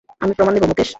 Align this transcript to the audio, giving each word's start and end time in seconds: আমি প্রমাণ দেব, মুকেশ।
আমি 0.21 0.33
প্রমাণ 0.33 0.53
দেব, 0.55 0.65
মুকেশ। 0.67 0.89